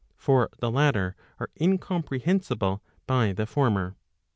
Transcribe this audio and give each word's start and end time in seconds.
For 0.17 0.49
the 0.57 0.71
latter 0.71 1.15
are 1.39 1.51
incomprehensible 1.61 2.81
by 3.05 3.33
the 3.33 3.45
former. 3.45 3.97